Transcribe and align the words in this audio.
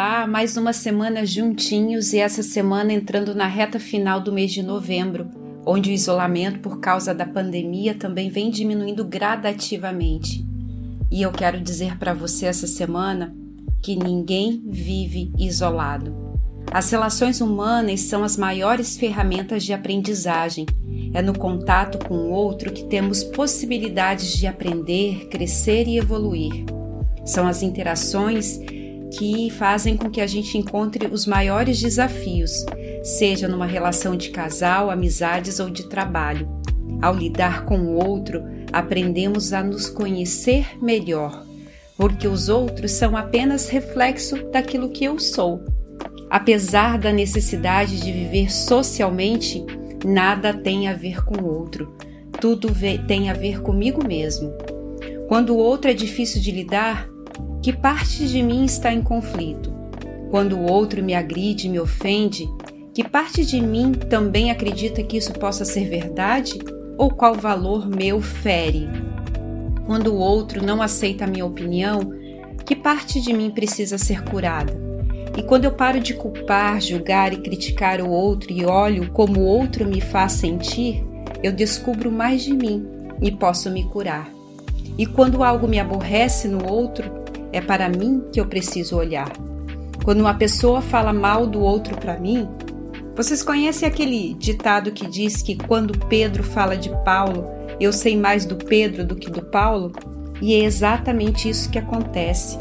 lá, 0.00 0.26
mais 0.26 0.56
uma 0.56 0.72
semana 0.72 1.26
juntinhos 1.26 2.14
e 2.14 2.18
essa 2.18 2.42
semana 2.42 2.90
entrando 2.90 3.34
na 3.34 3.46
reta 3.46 3.78
final 3.78 4.18
do 4.18 4.32
mês 4.32 4.50
de 4.50 4.62
novembro, 4.62 5.28
onde 5.66 5.90
o 5.90 5.92
isolamento 5.92 6.60
por 6.60 6.80
causa 6.80 7.14
da 7.14 7.26
pandemia 7.26 7.94
também 7.94 8.30
vem 8.30 8.50
diminuindo 8.50 9.04
gradativamente. 9.04 10.42
E 11.10 11.20
eu 11.20 11.30
quero 11.30 11.60
dizer 11.60 11.98
para 11.98 12.14
você 12.14 12.46
essa 12.46 12.66
semana 12.66 13.36
que 13.82 13.94
ninguém 13.94 14.62
vive 14.66 15.34
isolado. 15.38 16.16
As 16.72 16.90
relações 16.90 17.42
humanas 17.42 18.00
são 18.00 18.24
as 18.24 18.38
maiores 18.38 18.96
ferramentas 18.96 19.64
de 19.64 19.74
aprendizagem. 19.74 20.64
É 21.12 21.20
no 21.20 21.38
contato 21.38 21.98
com 22.08 22.14
o 22.14 22.30
outro 22.30 22.72
que 22.72 22.84
temos 22.84 23.22
possibilidades 23.22 24.32
de 24.32 24.46
aprender, 24.46 25.28
crescer 25.28 25.86
e 25.86 25.98
evoluir. 25.98 26.64
São 27.22 27.46
as 27.46 27.62
interações 27.62 28.58
que 29.12 29.50
fazem 29.50 29.96
com 29.96 30.10
que 30.10 30.20
a 30.20 30.26
gente 30.26 30.56
encontre 30.56 31.06
os 31.06 31.26
maiores 31.26 31.80
desafios, 31.80 32.64
seja 33.02 33.48
numa 33.48 33.66
relação 33.66 34.16
de 34.16 34.30
casal, 34.30 34.90
amizades 34.90 35.58
ou 35.58 35.68
de 35.68 35.88
trabalho. 35.88 36.48
Ao 37.02 37.14
lidar 37.14 37.64
com 37.64 37.78
o 37.78 37.94
outro, 37.94 38.42
aprendemos 38.72 39.52
a 39.52 39.62
nos 39.62 39.88
conhecer 39.88 40.78
melhor, 40.82 41.44
porque 41.96 42.28
os 42.28 42.48
outros 42.48 42.92
são 42.92 43.16
apenas 43.16 43.68
reflexo 43.68 44.36
daquilo 44.50 44.90
que 44.90 45.04
eu 45.04 45.18
sou. 45.18 45.64
Apesar 46.28 46.98
da 46.98 47.12
necessidade 47.12 48.00
de 48.00 48.12
viver 48.12 48.52
socialmente, 48.52 49.64
nada 50.04 50.54
tem 50.54 50.88
a 50.88 50.94
ver 50.94 51.24
com 51.24 51.42
o 51.42 51.46
outro, 51.46 51.92
tudo 52.40 52.68
tem 53.06 53.28
a 53.28 53.34
ver 53.34 53.60
comigo 53.60 54.06
mesmo. 54.06 54.52
Quando 55.28 55.54
o 55.54 55.58
outro 55.58 55.90
é 55.90 55.94
difícil 55.94 56.40
de 56.40 56.50
lidar, 56.50 57.08
que 57.62 57.72
parte 57.72 58.26
de 58.26 58.42
mim 58.42 58.64
está 58.64 58.92
em 58.92 59.02
conflito? 59.02 59.72
Quando 60.30 60.56
o 60.56 60.70
outro 60.70 61.02
me 61.02 61.14
agride, 61.14 61.68
me 61.68 61.80
ofende, 61.80 62.48
que 62.94 63.08
parte 63.08 63.44
de 63.44 63.60
mim 63.60 63.92
também 63.92 64.50
acredita 64.50 65.02
que 65.02 65.16
isso 65.16 65.32
possa 65.32 65.64
ser 65.64 65.88
verdade? 65.88 66.58
Ou 66.96 67.10
qual 67.10 67.34
valor 67.34 67.88
meu 67.88 68.20
fere? 68.20 68.88
Quando 69.86 70.14
o 70.14 70.18
outro 70.18 70.64
não 70.64 70.80
aceita 70.80 71.24
a 71.24 71.26
minha 71.26 71.46
opinião, 71.46 72.12
que 72.64 72.76
parte 72.76 73.20
de 73.20 73.32
mim 73.32 73.50
precisa 73.50 73.98
ser 73.98 74.22
curada? 74.22 74.72
E 75.36 75.42
quando 75.42 75.64
eu 75.64 75.72
paro 75.72 76.00
de 76.00 76.14
culpar, 76.14 76.80
julgar 76.80 77.32
e 77.32 77.38
criticar 77.38 78.00
o 78.00 78.10
outro 78.10 78.52
e 78.52 78.64
olho 78.64 79.10
como 79.12 79.40
o 79.40 79.44
outro 79.44 79.86
me 79.86 80.00
faz 80.00 80.32
sentir, 80.32 81.04
eu 81.42 81.52
descubro 81.52 82.10
mais 82.10 82.42
de 82.42 82.52
mim 82.52 82.86
e 83.22 83.30
posso 83.30 83.70
me 83.70 83.84
curar. 83.84 84.30
E 84.98 85.06
quando 85.06 85.42
algo 85.42 85.66
me 85.66 85.78
aborrece 85.78 86.48
no 86.48 86.70
outro, 86.70 87.19
é 87.52 87.60
para 87.60 87.88
mim 87.88 88.22
que 88.32 88.40
eu 88.40 88.46
preciso 88.46 88.96
olhar. 88.96 89.30
Quando 90.04 90.20
uma 90.20 90.34
pessoa 90.34 90.80
fala 90.80 91.12
mal 91.12 91.46
do 91.46 91.60
outro 91.60 91.96
para 91.96 92.18
mim, 92.18 92.48
vocês 93.14 93.42
conhecem 93.42 93.86
aquele 93.86 94.34
ditado 94.34 94.92
que 94.92 95.06
diz 95.06 95.42
que 95.42 95.56
quando 95.56 95.98
Pedro 96.06 96.42
fala 96.42 96.76
de 96.76 96.88
Paulo, 97.04 97.46
eu 97.78 97.92
sei 97.92 98.16
mais 98.16 98.46
do 98.46 98.56
Pedro 98.56 99.04
do 99.04 99.14
que 99.14 99.30
do 99.30 99.42
Paulo? 99.42 99.92
E 100.40 100.54
é 100.54 100.64
exatamente 100.64 101.48
isso 101.48 101.70
que 101.70 101.78
acontece. 101.78 102.56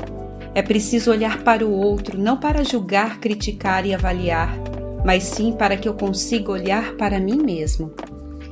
É 0.54 0.62
preciso 0.62 1.12
olhar 1.12 1.44
para 1.44 1.66
o 1.66 1.72
outro, 1.72 2.17
não 2.17 2.36
para 2.36 2.64
julgar, 2.64 3.20
criticar 3.20 3.86
e 3.86 3.94
avaliar, 3.94 4.54
mas 5.06 5.23
sim 5.23 5.54
para 5.54 5.78
que 5.78 5.88
eu 5.88 5.94
consiga 5.94 6.52
olhar 6.52 6.94
para 6.95 7.20
mim 7.20 7.42
mesmo. 7.42 7.94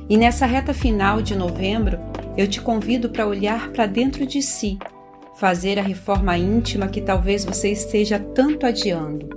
E 0.08 0.16
nessa 0.16 0.46
reta 0.46 0.72
final 0.72 1.20
de 1.20 1.36
novembro, 1.36 1.98
eu 2.36 2.48
te 2.48 2.60
convido 2.60 3.10
para 3.10 3.26
olhar 3.26 3.70
para 3.70 3.84
dentro 3.84 4.24
de 4.24 4.40
si, 4.40 4.78
fazer 5.38 5.78
a 5.78 5.82
reforma 5.82 6.36
íntima 6.36 6.88
que 6.88 7.00
talvez 7.00 7.44
você 7.44 7.70
esteja 7.70 8.18
tanto 8.18 8.66
adiando. 8.66 9.28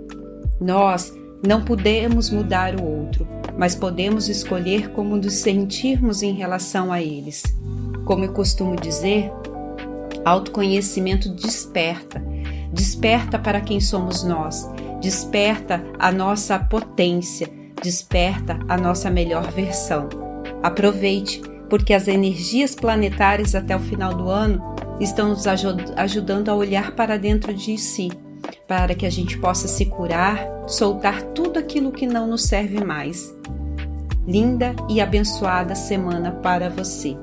Nós 0.59 1.13
não 1.45 1.63
podemos 1.63 2.29
mudar 2.31 2.75
o 2.75 2.83
outro, 2.83 3.27
mas 3.57 3.75
podemos 3.75 4.27
escolher 4.27 4.89
como 4.89 5.15
nos 5.15 5.35
sentirmos 5.35 6.23
em 6.23 6.33
relação 6.33 6.91
a 6.91 6.99
eles. 6.99 7.43
Como 8.03 8.25
eu 8.25 8.33
costumo 8.33 8.75
dizer, 8.75 9.31
autoconhecimento 10.25 11.29
desperta, 11.29 12.19
desperta 12.73 13.37
para 13.37 13.61
quem 13.61 13.79
somos 13.79 14.23
nós, 14.23 14.67
desperta 14.99 15.83
a 15.99 16.11
nossa 16.11 16.57
potência, 16.57 17.47
desperta 17.81 18.59
a 18.67 18.75
nossa 18.75 19.09
melhor 19.11 19.51
versão. 19.51 20.09
Aproveite, 20.63 21.41
porque 21.69 21.93
as 21.93 22.07
energias 22.07 22.73
planetárias 22.73 23.53
até 23.53 23.75
o 23.75 23.79
final 23.79 24.15
do 24.15 24.29
ano 24.29 24.71
estão 25.03 25.29
nos 25.29 25.45
ajudando 25.47 26.49
a 26.49 26.55
olhar 26.55 26.91
para 26.91 27.17
dentro 27.17 27.53
de 27.53 27.77
si, 27.77 28.09
para 28.67 28.95
que 28.95 29.05
a 29.05 29.09
gente 29.09 29.37
possa 29.37 29.67
se 29.67 29.85
curar, 29.85 30.47
soltar 30.67 31.21
tudo 31.33 31.57
aquilo 31.57 31.91
que 31.91 32.07
não 32.07 32.27
nos 32.27 32.43
serve 32.43 32.83
mais. 32.83 33.33
Linda 34.27 34.75
e 34.89 35.01
abençoada 35.01 35.75
semana 35.75 36.31
para 36.31 36.69
você. 36.69 37.17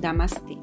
Namastê. 0.00 0.61